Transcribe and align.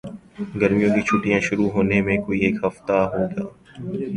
گرمیوں 0.61 0.91
کی 0.95 1.01
چھٹیاں 1.07 1.39
شروع 1.47 1.69
ہونے 1.73 1.97
میں 2.05 2.17
کوئی 2.25 2.39
ایک 2.45 2.55
ہفتہ 2.63 2.97
ہو 3.13 3.23
گا 3.33 3.43